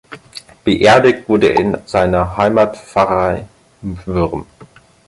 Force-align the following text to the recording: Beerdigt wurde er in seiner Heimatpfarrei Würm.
Beerdigt 0.63 1.29
wurde 1.29 1.49
er 1.49 1.59
in 1.59 1.77
seiner 1.85 2.35
Heimatpfarrei 2.35 3.45
Würm. 3.83 4.47